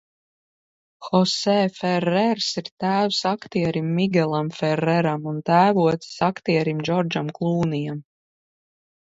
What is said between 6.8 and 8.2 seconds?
Džordžam Klūnijam.